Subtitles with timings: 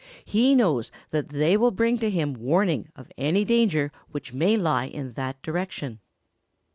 [0.25, 4.87] He knows that they will bring to him warning of any danger which may lie
[4.87, 5.99] in that direction.